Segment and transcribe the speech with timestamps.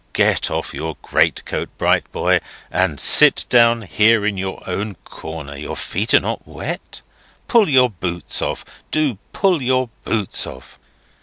[0.13, 2.39] "Get off your greatcoat, bright boy,
[2.71, 5.55] and sit down here in your own corner.
[5.55, 7.03] Your feet are not wet?
[7.47, 8.65] Pull your boots off.
[8.89, 10.79] Do pull your boots off."